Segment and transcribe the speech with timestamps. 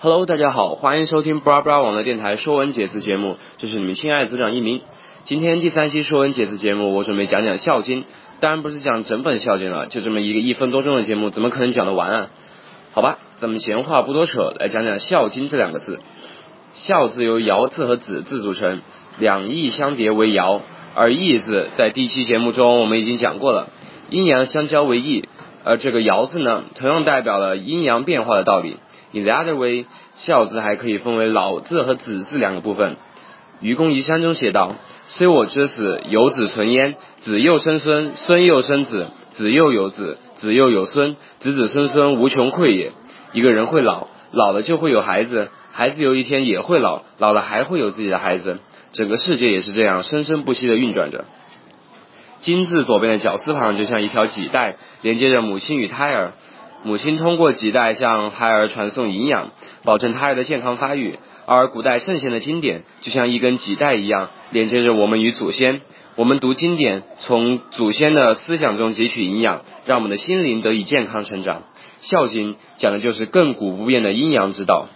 [0.00, 4.80] Hello，大家好，欢迎收听 Bra Bra 网络电台说文解字节目，这是你们亲爱的组长一鸣。
[5.24, 8.02] 今天第三期说文解字节目，我准备讲讲《孝经》，
[8.38, 12.30] 当然不是讲整本《孝经》了，就这么一个一分多钟的节目，怎么可能讲得完啊？
[12.92, 15.98] 好吧，咱们闲话不多扯，来讲讲《孝经》这两个字。
[16.74, 18.82] 孝字由尧字和子字组成，
[19.18, 20.62] 两义相叠为尧，
[20.94, 23.70] 而义字在第一期节目中我们已经讲过了，
[24.10, 25.28] 阴阳相交为义，
[25.64, 28.76] 而这个尧字呢，同样代表了阴阳变化的道理。
[29.12, 29.86] In the other way，
[30.16, 32.96] 孝字还可以分为老字和子字两个部分。
[33.60, 34.76] 愚公移山中写道
[35.08, 42.92] ：“虽我之死，有子存焉，子又生孙，孙又生子，子又有子，子又有孙，子子孙孙无穷匮也。”
[43.32, 48.58] 一个人会老，老了就会有孩子，孩子有一天也会老，老了还会有自己的孩子。
[48.92, 51.24] 整个世界也是这样生生不息的运转着。
[52.40, 56.34] 金字左边的绞丝旁就像一条脐带，连接着母亲与胎儿。
[56.84, 59.50] 母亲通过脐带向胎儿传送营养，
[59.84, 65.80] 保证胎儿的健康发育；而古代圣贤的经典就像一根脐带一样，连接着我们与祖先。
[66.14, 71.60] 我们读经典，从祖先的思想中汲取营养，让我们的心灵得以健康成长。
[72.00, 74.88] 《孝经》讲的就是亘古不变的阴阳之道。